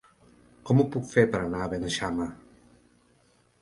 [0.69, 2.31] Com ho puc fer per anar a Beneixama?